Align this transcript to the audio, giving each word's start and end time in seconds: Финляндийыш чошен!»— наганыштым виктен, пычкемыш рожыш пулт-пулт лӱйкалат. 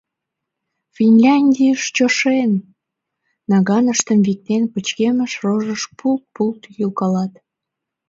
Финляндийыш 0.95 1.81
чошен!»— 1.95 2.51
наганыштым 3.49 4.19
виктен, 4.27 4.63
пычкемыш 4.73 5.33
рожыш 5.45 5.81
пулт-пулт 5.97 6.61
лӱйкалат. 6.75 7.33